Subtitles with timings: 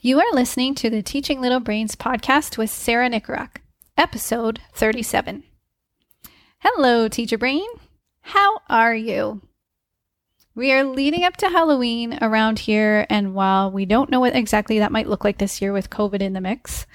[0.00, 3.56] You are listening to the Teaching Little Brains podcast with Sarah Nickorock,
[3.96, 5.44] episode 37.
[6.58, 7.66] Hello, Teacher Brain.
[8.20, 9.40] How are you?
[10.54, 14.78] We are leading up to Halloween around here, and while we don't know what exactly
[14.78, 16.86] that might look like this year with COVID in the mix,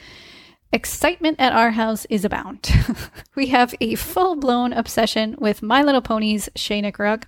[0.71, 2.71] excitement at our house is abound.
[3.35, 7.23] we have a full blown obsession with My Little Ponies Shea Nickorock,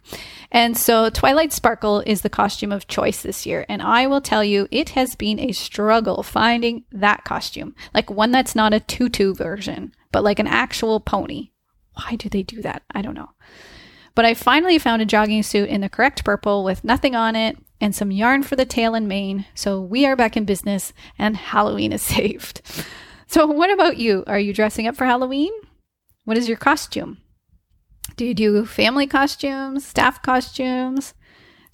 [0.52, 3.66] and so Twilight Sparkle is the costume of choice this year.
[3.68, 8.32] And I will tell you, it has been a struggle finding that costume, like one
[8.32, 11.52] that's not a tutu version, but like an actual pony.
[11.94, 12.84] Why do they do that?
[12.92, 13.32] I don't know.
[14.14, 17.58] But I finally found a jogging suit in the correct purple with nothing on it
[17.80, 19.46] and some yarn for the tail and mane.
[19.56, 22.62] So we are back in business and Halloween is saved.
[23.32, 24.26] So, what about you?
[24.28, 25.54] Are you dressing up for Halloween?
[26.26, 27.20] What is your costume?
[28.18, 31.14] Do you do family costumes, staff costumes?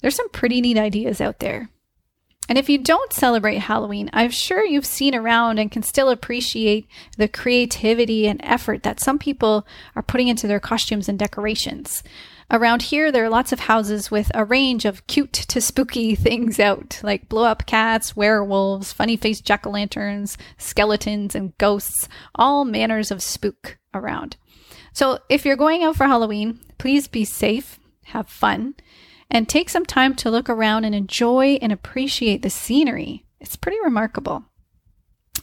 [0.00, 1.68] There's some pretty neat ideas out there.
[2.48, 6.86] And if you don't celebrate Halloween, I'm sure you've seen around and can still appreciate
[7.16, 12.04] the creativity and effort that some people are putting into their costumes and decorations.
[12.50, 16.58] Around here, there are lots of houses with a range of cute to spooky things
[16.58, 22.64] out, like blow up cats, werewolves, funny faced jack o' lanterns, skeletons, and ghosts, all
[22.64, 24.36] manners of spook around.
[24.94, 28.76] So if you're going out for Halloween, please be safe, have fun,
[29.30, 33.26] and take some time to look around and enjoy and appreciate the scenery.
[33.40, 34.44] It's pretty remarkable.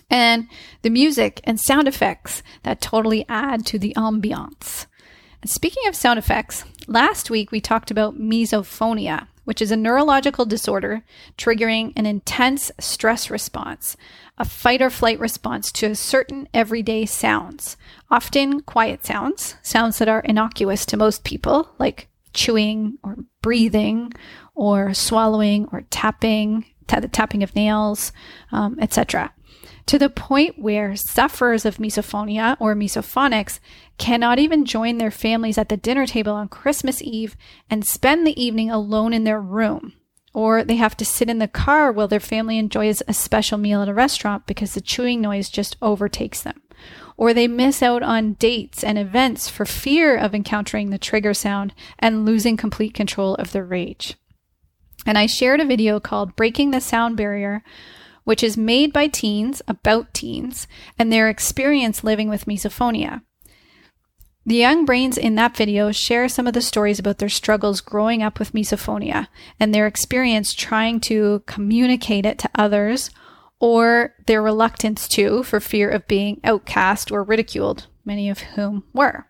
[0.09, 0.47] And
[0.81, 4.87] the music and sound effects that totally add to the ambiance.
[5.41, 10.45] And speaking of sound effects, last week we talked about misophonia, which is a neurological
[10.45, 11.03] disorder
[11.37, 13.95] triggering an intense stress response,
[14.37, 17.77] a fight or flight response to certain everyday sounds,
[18.09, 24.11] often quiet sounds, sounds that are innocuous to most people, like chewing or breathing
[24.53, 28.11] or swallowing or tapping, the tapping of nails,
[28.51, 29.33] um, etc.
[29.87, 33.59] To the point where sufferers of misophonia or misophonics
[33.97, 37.35] cannot even join their families at the dinner table on Christmas Eve
[37.69, 39.93] and spend the evening alone in their room.
[40.33, 43.81] Or they have to sit in the car while their family enjoys a special meal
[43.81, 46.61] at a restaurant because the chewing noise just overtakes them
[47.17, 51.73] or they miss out on dates and events for fear of encountering the trigger sound
[51.99, 54.15] and losing complete control of their rage.
[55.05, 57.63] And I shared a video called Breaking the Sound Barrier,
[58.23, 60.67] which is made by teens about teens
[60.97, 63.21] and their experience living with misophonia.
[64.47, 68.21] The young brains in that video share some of the stories about their struggles growing
[68.21, 69.27] up with misophonia
[69.59, 73.09] and their experience trying to communicate it to others
[73.59, 79.27] or their reluctance to for fear of being outcast or ridiculed, many of whom were.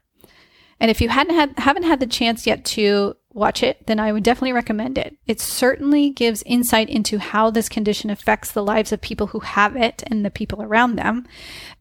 [0.81, 4.11] And if you hadn't had, haven't had the chance yet to watch it, then I
[4.11, 5.17] would definitely recommend it.
[5.27, 9.75] It certainly gives insight into how this condition affects the lives of people who have
[9.75, 11.27] it and the people around them,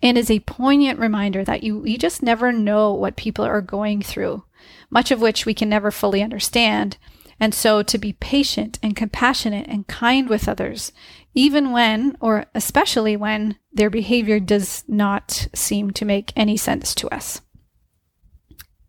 [0.03, 4.03] and is a poignant reminder that you, you just never know what people are going
[4.03, 4.45] through,
[4.91, 6.99] much of which we can never fully understand.
[7.41, 10.93] And so to be patient and compassionate and kind with others
[11.35, 17.09] even when, or especially when, their behavior does not seem to make any sense to
[17.09, 17.41] us.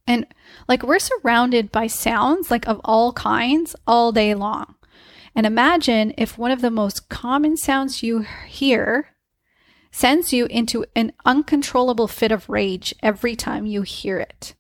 [0.06, 0.28] And
[0.68, 4.76] like we're surrounded by sounds like of all kinds all day long.
[5.36, 9.10] And imagine if one of the most common sounds you hear
[9.92, 14.56] sends you into an uncontrollable fit of rage every time you hear it.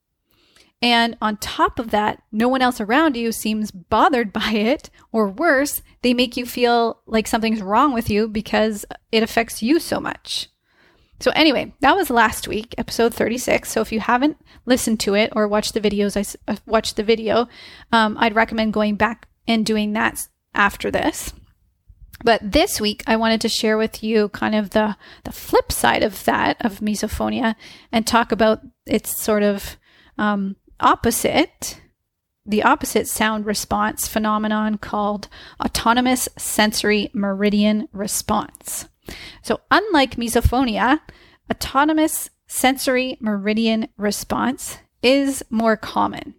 [0.81, 5.27] And on top of that, no one else around you seems bothered by it, or
[5.27, 9.99] worse, they make you feel like something's wrong with you because it affects you so
[9.99, 10.49] much.
[11.19, 13.71] So, anyway, that was last week, episode 36.
[13.71, 17.03] So, if you haven't listened to it or watched the videos, I uh, watched the
[17.03, 17.47] video,
[17.91, 21.33] um, I'd recommend going back and doing that after this.
[22.23, 26.03] But this week, I wanted to share with you kind of the, the flip side
[26.03, 27.55] of that, of misophonia,
[27.91, 29.77] and talk about its sort of
[30.17, 31.81] um, opposite,
[32.45, 35.27] the opposite sound response phenomenon called
[35.59, 38.87] autonomous sensory meridian response.
[39.41, 41.01] So, unlike misophonia,
[41.51, 46.35] autonomous sensory meridian response is more common.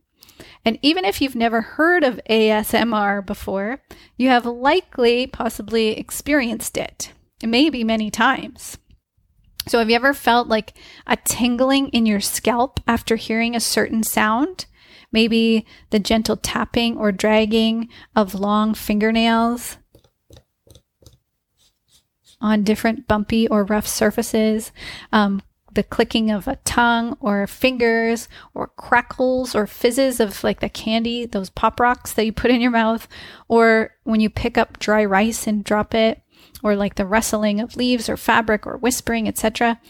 [0.65, 3.83] And even if you've never heard of ASMR before,
[4.17, 8.77] you have likely possibly experienced it, maybe many times.
[9.69, 10.75] So, have you ever felt like
[11.07, 14.67] a tingling in your scalp after hearing a certain sound?
[15.13, 19.79] Maybe the gentle tapping or dragging of long fingernails
[22.47, 24.71] on different bumpy or rough surfaces,
[25.13, 25.43] um,
[25.75, 31.27] the clicking of a tongue or fingers, or crackles or fizzes of like the candy,
[31.27, 33.09] those pop rocks that you put in your mouth,
[33.49, 36.23] or when you pick up dry rice and drop it
[36.63, 39.81] or like the rustling of leaves or fabric or whispering, etc.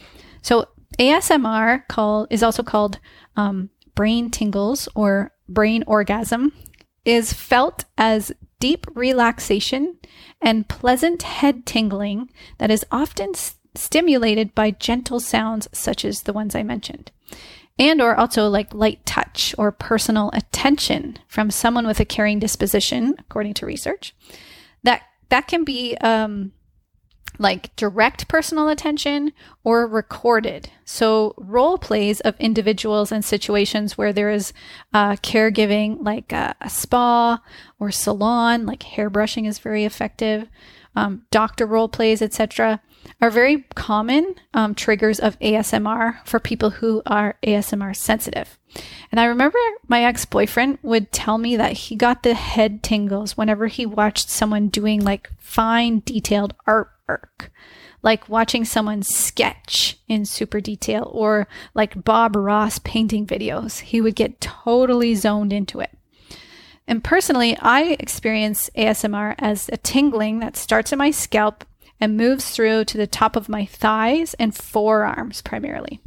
[0.40, 0.66] So
[0.98, 2.98] ASMR call is also called
[3.36, 6.52] um, brain tingles or brain orgasm
[7.04, 9.96] is felt as deep relaxation
[10.40, 16.32] and pleasant head tingling that is often s- stimulated by gentle sounds such as the
[16.32, 17.10] ones I mentioned.
[17.78, 23.14] And or also like light touch or personal attention from someone with a caring disposition,
[23.18, 24.14] according to research.
[24.82, 26.52] That that can be um,
[27.38, 29.32] like direct personal attention
[29.64, 30.70] or recorded.
[30.84, 34.52] So, role plays of individuals and situations where there is
[34.92, 37.40] uh, caregiving, like a, spa
[37.78, 40.48] or salon, like hairbrushing is very effective,
[40.94, 42.80] um, doctor role plays, etc.,
[43.20, 48.58] are very common um, triggers of ASMR for people who are ASMR sensitive.
[49.10, 53.36] And I remember my ex boyfriend would tell me that he got the head tingles
[53.36, 56.90] whenever he watched someone doing like fine, detailed art
[58.02, 63.80] like watching someone sketch in super detail or like Bob Ross painting videos.
[63.80, 65.90] He would get totally zoned into it.
[66.86, 71.64] And personally, I experience ASMR as a tingling that starts in my scalp
[72.00, 76.00] and moves through to the top of my thighs and forearms primarily.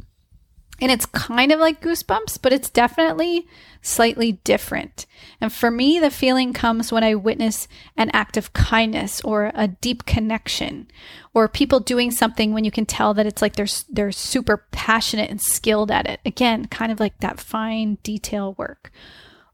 [0.80, 3.46] And it's kind of like goosebumps, but it's definitely
[3.82, 5.06] slightly different.
[5.40, 9.68] And for me, the feeling comes when I witness an act of kindness or a
[9.68, 10.88] deep connection
[11.34, 15.30] or people doing something when you can tell that it's like they're, they're super passionate
[15.30, 16.20] and skilled at it.
[16.24, 18.90] Again, kind of like that fine detail work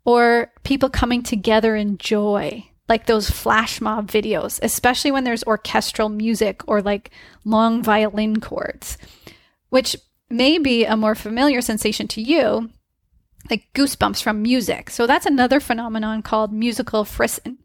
[0.05, 6.08] or people coming together in joy like those flash mob videos, especially when there's orchestral
[6.08, 7.11] music or like
[7.44, 8.96] long violin chords,
[9.70, 9.96] which
[10.28, 12.70] may be a more familiar sensation to you,
[13.50, 14.90] like goosebumps from music.
[14.90, 17.58] So that's another phenomenon called musical frisson.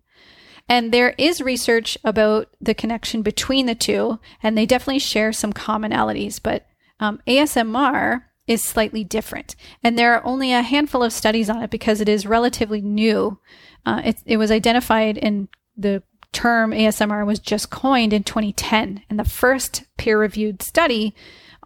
[0.69, 5.53] And there is research about the connection between the two, and they definitely share some
[5.53, 6.65] commonalities, but
[6.99, 9.55] um, ASMR is slightly different.
[9.83, 13.39] And there are only a handful of studies on it because it is relatively new.
[13.85, 19.19] Uh, it, it was identified in the term ASMR was just coined in 2010, and
[19.19, 21.13] the first peer reviewed study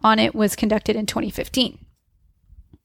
[0.02, 1.78] on it was conducted in 2015.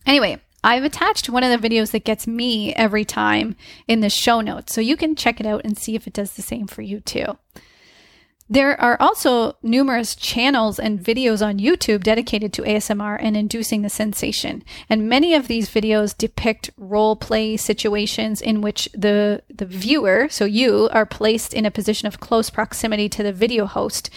[0.05, 3.55] Anyway, I've attached one of the videos that gets me every time
[3.87, 6.33] in the show notes, so you can check it out and see if it does
[6.33, 7.37] the same for you too.
[8.51, 13.89] There are also numerous channels and videos on YouTube dedicated to ASMR and inducing the
[13.89, 14.61] sensation.
[14.89, 20.43] And many of these videos depict role play situations in which the, the viewer, so
[20.43, 24.09] you, are placed in a position of close proximity to the video host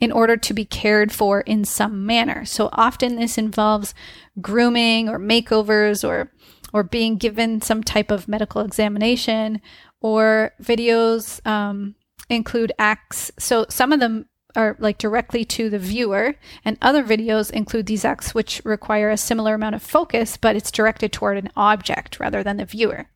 [0.00, 2.44] in order to be cared for in some manner.
[2.44, 3.94] So often this involves
[4.40, 6.32] grooming or makeovers or
[6.72, 9.62] or being given some type of medical examination
[10.00, 11.94] or videos um,
[12.28, 13.30] include acts.
[13.38, 14.26] So some of them
[14.56, 16.34] are like directly to the viewer,
[16.64, 20.70] and other videos include these acts which require a similar amount of focus, but it's
[20.70, 23.10] directed toward an object rather than the viewer.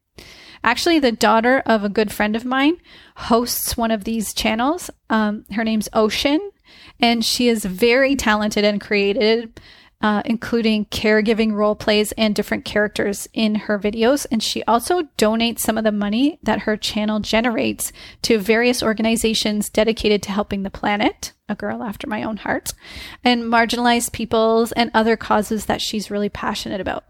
[0.63, 2.77] Actually, the daughter of a good friend of mine
[3.17, 4.91] hosts one of these channels.
[5.09, 6.51] Um, her name's Ocean,
[7.01, 9.51] and she is very talented and creative,
[10.03, 14.27] uh, including caregiving role plays and different characters in her videos.
[14.31, 17.93] And she also donates some of the money that her channel generates
[18.23, 22.73] to various organizations dedicated to helping the planet, a girl after my own heart,
[23.23, 27.05] and marginalized peoples and other causes that she's really passionate about.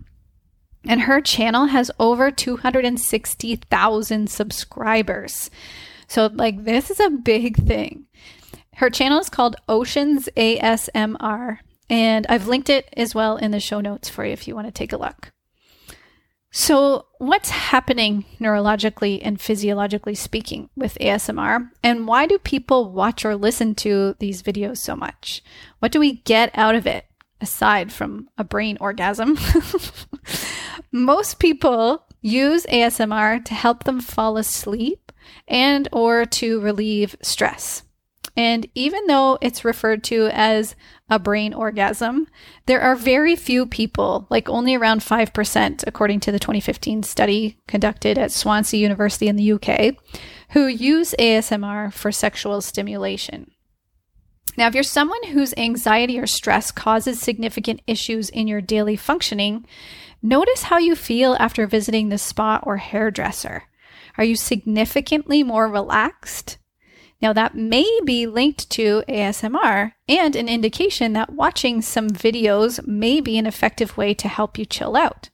[0.84, 5.50] And her channel has over 260,000 subscribers.
[6.08, 8.06] So, like, this is a big thing.
[8.80, 11.58] Her channel is called Oceans ASMR,
[11.90, 14.68] and I've linked it as well in the show notes for you if you want
[14.68, 15.32] to take a look.
[16.50, 21.68] So, what's happening neurologically and physiologically speaking with ASMR?
[21.82, 25.42] And why do people watch or listen to these videos so much?
[25.80, 27.04] What do we get out of it
[27.38, 29.36] aside from a brain orgasm?
[30.90, 35.12] Most people use ASMR to help them fall asleep
[35.46, 37.82] and or to relieve stress.
[38.36, 40.76] And even though it's referred to as
[41.08, 42.28] a brain orgasm,
[42.66, 48.18] there are very few people, like only around 5%, according to the 2015 study conducted
[48.18, 49.96] at Swansea University in the UK,
[50.50, 53.50] who use ASMR for sexual stimulation.
[54.56, 59.66] Now, if you're someone whose anxiety or stress causes significant issues in your daily functioning,
[60.22, 63.64] notice how you feel after visiting the spa or hairdresser.
[64.18, 66.58] Are you significantly more relaxed?
[67.20, 73.20] Now, that may be linked to ASMR and an indication that watching some videos may
[73.20, 75.28] be an effective way to help you chill out.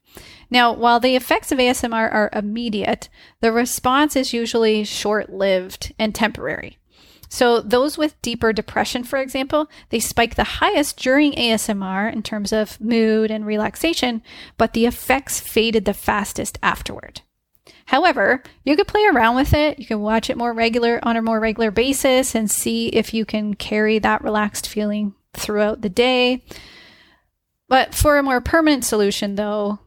[0.51, 3.09] Now, while the effects of ASMR are immediate,
[3.41, 6.79] the response is usually short lived and temporary.
[7.29, 12.53] So those with deeper depression, for example, they spike the highest during ASMR in terms
[12.53, 14.23] of mood and relaxation,
[14.57, 17.23] but the effects faded the fastest afterward.
[17.87, 19.79] However, you could play around with it.
[19.79, 23.25] You can watch it more regular on a more regular basis and see if you
[23.25, 26.45] can carry that relaxed feeling throughout the day.
[27.69, 29.79] But for a more permanent solution, though,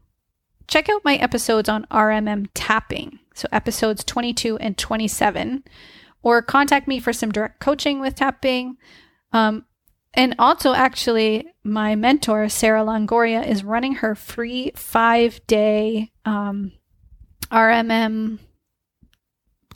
[0.67, 3.19] check out my episodes on RMM tapping.
[3.33, 5.63] So, episodes 22 and 27,
[6.21, 8.77] or contact me for some direct coaching with tapping.
[9.31, 9.65] Um,
[10.13, 16.73] and also, actually, my mentor, Sarah Longoria, is running her free five day um,
[17.51, 18.39] RMM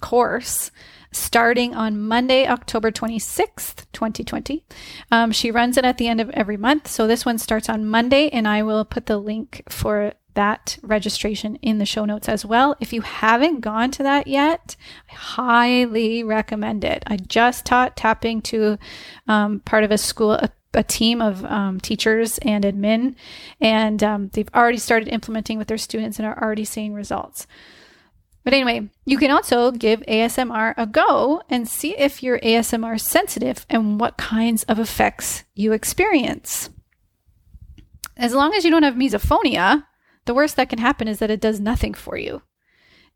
[0.01, 0.72] course
[1.12, 4.65] starting on Monday, October 26th, 2020.
[5.12, 6.88] Um, she runs it at the end of every month.
[6.88, 11.56] So this one starts on Monday, and I will put the link for that registration
[11.58, 12.75] in the show notes as well.
[12.80, 14.75] If you haven't gone to that yet,
[15.12, 17.03] I highly recommend it.
[17.06, 18.77] I just taught tapping to
[19.27, 23.15] um, part of a school, a, a team of um, teachers and admin,
[23.62, 27.48] and um, they've already started implementing with their students and are already seeing results.
[28.44, 33.65] But anyway, you can also give ASMR a go and see if you're ASMR sensitive
[33.70, 36.70] and what kinds of effects you experience.
[38.18, 39.86] As long as you don't have misophonia,
[40.25, 42.42] the worst that can happen is that it does nothing for you.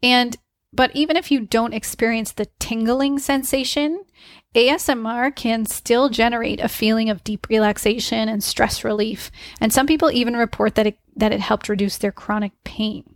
[0.02, 0.38] And
[0.78, 4.06] but even if you don't experience the tingling sensation,
[4.54, 9.32] ASMR can still generate a feeling of deep relaxation and stress relief.
[9.60, 13.16] And some people even report that it, that it helped reduce their chronic pain.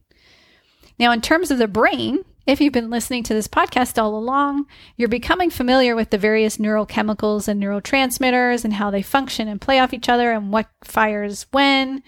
[0.98, 4.66] Now, in terms of the brain, if you've been listening to this podcast all along,
[4.98, 9.80] you're becoming familiar with the various neurochemicals and neurotransmitters and how they function and play
[9.80, 12.02] off each other and what fires when.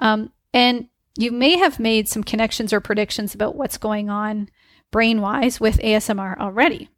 [0.00, 4.48] Um, and you may have made some connections or predictions about what's going on
[4.94, 6.88] brain wise with ASMR already.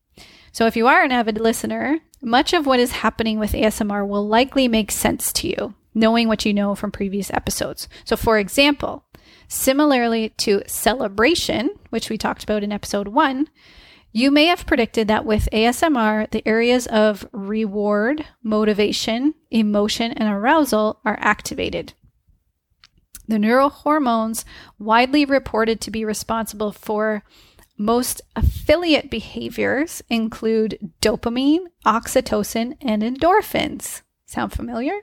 [0.52, 4.28] So, if you are an avid listener, much of what is happening with ASMR will
[4.28, 7.88] likely make sense to you, knowing what you know from previous episodes.
[8.04, 9.06] So, for example,
[9.48, 13.48] Similarly to celebration, which we talked about in episode one,
[14.12, 21.00] you may have predicted that with ASMR, the areas of reward, motivation, emotion, and arousal
[21.04, 21.92] are activated.
[23.28, 24.44] The neurohormones
[24.78, 27.22] widely reported to be responsible for
[27.78, 34.02] most affiliate behaviors include dopamine, oxytocin, and endorphins.
[34.26, 35.00] Sound familiar?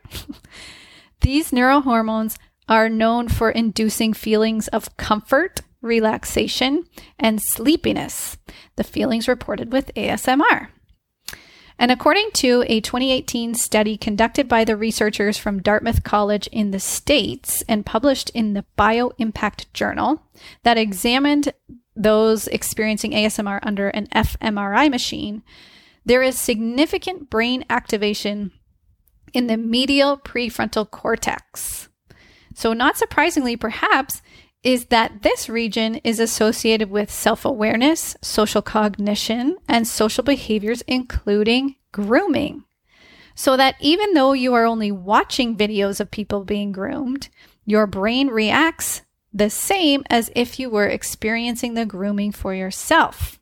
[1.22, 2.38] These neurohormones
[2.68, 6.86] are known for inducing feelings of comfort, relaxation,
[7.20, 8.38] and sleepiness,
[8.76, 10.70] the feelings reported with ASMR.
[11.80, 16.80] And according to a 2018 study conducted by the researchers from Dartmouth College in the
[16.80, 20.22] States and published in the Bioimpact Journal
[20.64, 21.52] that examined
[21.96, 25.44] those experiencing ASMR under an fMRI machine,
[26.06, 28.52] there is significant brain activation
[29.34, 31.90] in the medial prefrontal cortex,
[32.54, 34.22] so, not surprisingly, perhaps,
[34.64, 41.76] is that this region is associated with self awareness, social cognition, and social behaviors, including
[41.92, 42.64] grooming.
[43.36, 47.30] So that even though you are only watching videos of people being groomed,
[47.66, 49.02] your brain reacts
[49.34, 53.40] the same as if you were experiencing the grooming for yourself.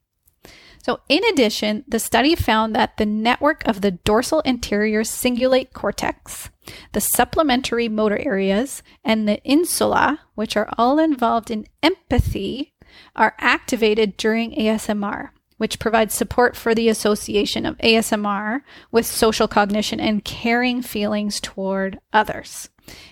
[0.83, 6.49] So, in addition, the study found that the network of the dorsal anterior cingulate cortex,
[6.93, 12.73] the supplementary motor areas, and the insula, which are all involved in empathy,
[13.15, 19.99] are activated during ASMR, which provides support for the association of ASMR with social cognition
[19.99, 22.69] and caring feelings toward others.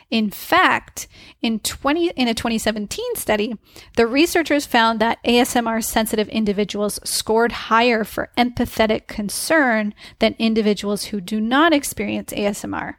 [0.10, 1.08] In fact,
[1.42, 3.56] in 20 in a 2017 study,
[3.96, 11.22] the researchers found that ASMR sensitive individuals scored higher for empathetic concern than individuals who
[11.22, 12.96] do not experience ASMR.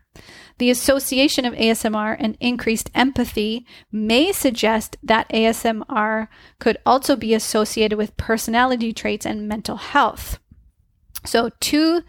[0.59, 7.97] The association of ASMR and increased empathy may suggest that ASMR could also be associated
[7.97, 10.39] with personality traits and mental health.
[11.25, 12.03] So, two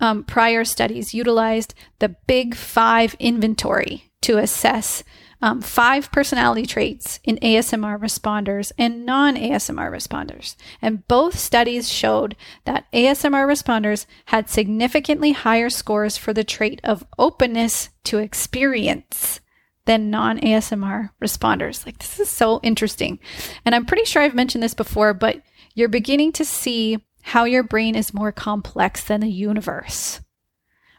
[0.00, 5.02] um, prior studies utilized the Big Five inventory to assess
[5.42, 10.56] um, five personality traits in ASMR responders and non ASMR responders.
[10.80, 17.06] And both studies showed that ASMR responders had significantly higher scores for the trait of
[17.18, 19.40] openness to experience
[19.84, 21.84] than non ASMR responders.
[21.84, 23.18] Like, this is so interesting.
[23.64, 25.42] And I'm pretty sure I've mentioned this before, but
[25.74, 30.20] you're beginning to see how your brain is more complex than the universe?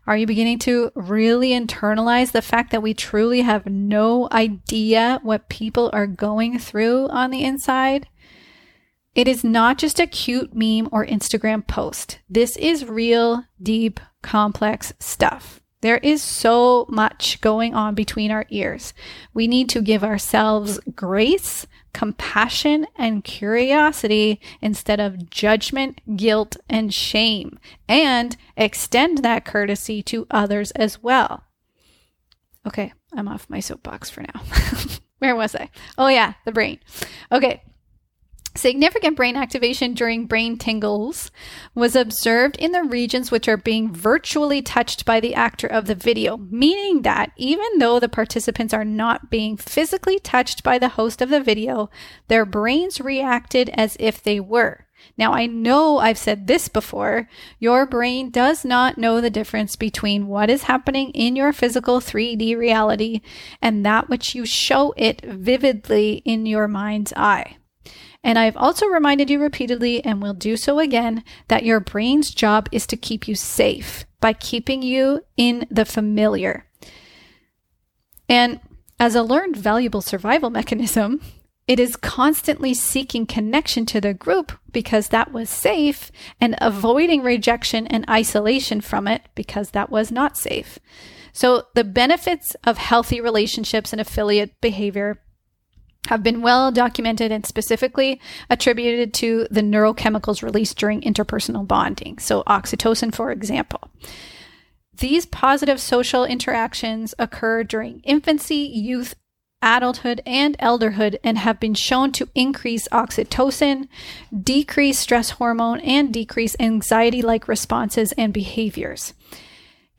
[0.05, 5.48] Are you beginning to really internalize the fact that we truly have no idea what
[5.48, 8.10] people are going through on the inside?
[9.15, 12.19] It is not just a cute meme or Instagram post.
[12.29, 15.62] This is real, deep, complex stuff.
[15.81, 18.93] There is so much going on between our ears.
[19.34, 27.60] We need to give ourselves grace, compassion, and curiosity instead of judgment, guilt, and shame,
[27.88, 31.43] and extend that courtesy to others as well.
[32.65, 34.41] Okay, I'm off my soapbox for now.
[35.19, 35.69] Where was I?
[35.98, 36.79] Oh, yeah, the brain.
[37.31, 37.62] Okay,
[38.57, 41.29] Significant brain activation during brain tingles
[41.75, 45.93] was observed in the regions which are being virtually touched by the actor of the
[45.93, 51.21] video, meaning that even though the participants are not being physically touched by the host
[51.21, 51.91] of the video,
[52.29, 54.87] their brains reacted as if they were.
[55.19, 57.29] Now, I know I've said this before.
[57.59, 62.57] Your brain does not know the difference between what is happening in your physical 3D
[62.57, 63.21] reality
[63.61, 67.57] and that which you show it vividly in your mind's eye.
[68.24, 72.67] And I've also reminded you repeatedly, and will do so again, that your brain's job
[72.71, 76.65] is to keep you safe by keeping you in the familiar.
[78.27, 78.59] And
[79.00, 81.21] as a learned valuable survival mechanism,
[81.67, 87.86] it is constantly seeking connection to the group because that was safe and avoiding rejection
[87.88, 90.79] and isolation from it because that was not safe.
[91.33, 95.21] So, the benefits of healthy relationships and affiliate behavior
[96.08, 102.18] have been well documented and specifically attributed to the neurochemicals released during interpersonal bonding.
[102.20, 103.89] So, oxytocin, for example.
[105.00, 109.16] These positive social interactions occur during infancy, youth,
[109.62, 113.88] adulthood, and elderhood and have been shown to increase oxytocin,
[114.44, 119.13] decrease stress hormone, and decrease anxiety like responses and behaviors.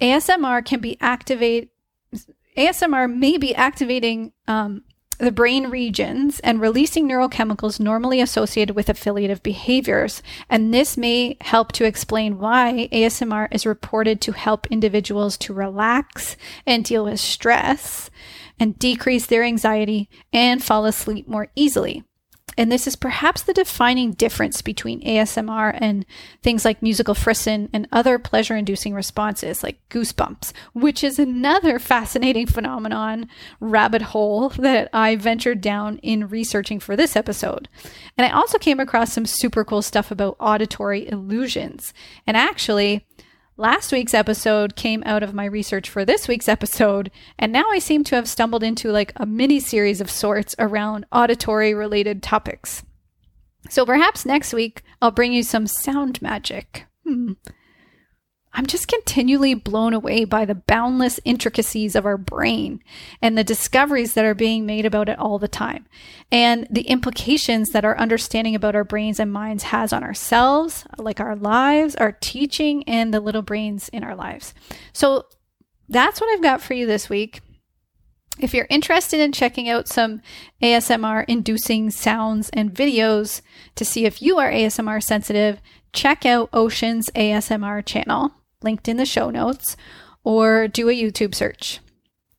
[0.01, 1.71] ASMR can be activate.
[2.57, 4.83] ASMR may be activating um,
[5.19, 10.23] the brain regions and releasing neurochemicals normally associated with affiliative behaviors.
[10.49, 16.37] And this may help to explain why ASMR is reported to help individuals to relax
[16.67, 18.11] and deal with stress
[18.61, 22.05] and decrease their anxiety and fall asleep more easily.
[22.59, 26.05] And this is perhaps the defining difference between ASMR and
[26.43, 32.49] things like musical frisson and other pleasure inducing responses like goosebumps, which is another fascinating
[32.49, 33.29] phenomenon
[33.61, 37.69] rabbit hole that I ventured down in researching for this episode.
[38.17, 41.95] And I also came across some super cool stuff about auditory illusions.
[42.27, 43.07] And actually,
[43.61, 47.81] Last week's episode came out of my research for this week's episode, and now I
[47.81, 52.85] seem to have stumbled into like a mini series of sorts around auditory related topics.
[53.69, 56.87] So perhaps next week I'll bring you some sound magic.
[57.05, 57.33] Hmm.
[58.53, 62.83] I'm just continually blown away by the boundless intricacies of our brain
[63.21, 65.87] and the discoveries that are being made about it all the time,
[66.33, 71.21] and the implications that our understanding about our brains and minds has on ourselves, like
[71.21, 74.55] our lives, our teaching, and the little brains in our lives.
[74.93, 75.27] So
[75.89, 77.41] that's what I've got for you this week.
[78.41, 80.23] If you're interested in checking out some
[80.63, 83.41] ASMR inducing sounds and videos
[83.75, 85.61] to see if you are ASMR sensitive,
[85.93, 89.77] check out Ocean's ASMR channel linked in the show notes,
[90.25, 91.81] or do a YouTube search.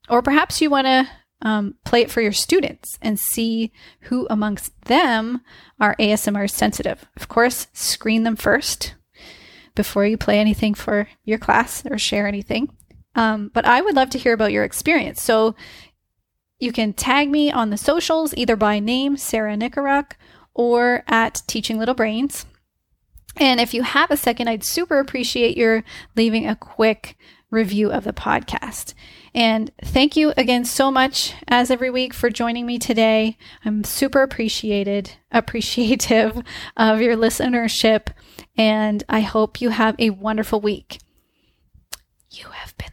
[0.09, 1.07] Or perhaps you want to
[1.41, 5.41] um, play it for your students and see who amongst them
[5.79, 7.05] are ASMR sensitive.
[7.15, 8.95] Of course, screen them first
[9.75, 12.69] before you play anything for your class or share anything.
[13.15, 15.21] Um, but I would love to hear about your experience.
[15.21, 15.55] So
[16.59, 20.11] you can tag me on the socials, either by name, Sarah Nicoruk,
[20.53, 22.45] or at Teaching Little Brains.
[23.39, 25.83] And if you have a second, I'd super appreciate your
[26.15, 27.17] leaving a quick
[27.49, 28.93] review of the podcast.
[29.33, 33.37] And thank you again so much, as every week, for joining me today.
[33.63, 36.41] I'm super appreciated, appreciative
[36.75, 38.07] of your listenership,
[38.57, 40.99] and I hope you have a wonderful week.
[42.31, 42.89] You have been